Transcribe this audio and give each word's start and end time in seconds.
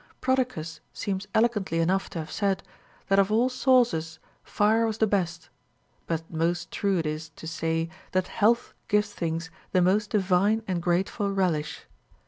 Prodicus 0.19 0.79
seems 0.93 1.27
elegantly 1.35 1.77
enough 1.79 2.09
to 2.09 2.17
have 2.17 2.31
said, 2.31 2.63
that 3.07 3.19
of 3.19 3.31
all 3.31 3.49
sauces 3.49 4.17
fire 4.43 4.87
was 4.87 4.97
the 4.97 5.05
best; 5.05 5.49
but 6.07 6.23
most 6.31 6.71
true 6.71 6.97
it 6.97 7.05
is 7.05 7.29
to 7.35 7.45
say, 7.45 7.87
that 8.11 8.25
health 8.27 8.73
gives 8.87 9.13
things 9.13 9.51
the 9.73 9.79
most 9.83 10.09
divine 10.09 10.63
and 10.67 10.81
grateful 10.81 11.31
relish. 11.31 11.85